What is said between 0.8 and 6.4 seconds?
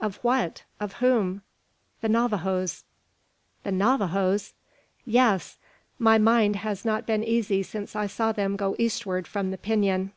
of whom?" "The Navajoes." "The Navajoes!" "Yes. My